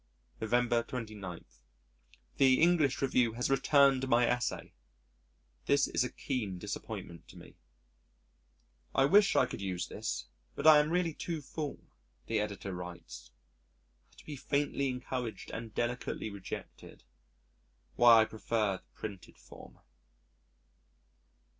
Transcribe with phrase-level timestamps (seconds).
[0.41, 1.45] November 29.
[2.37, 4.73] The English Review has returned my Essay!
[5.67, 7.55] This is a keen disappointment to me.
[8.95, 10.25] "I wish I could use this,
[10.55, 11.81] but I am really too full,"
[12.25, 13.29] the Editor writes.
[14.17, 17.03] To be faintly encouraged and delicately rejected
[17.95, 19.77] why I prefer the printed form.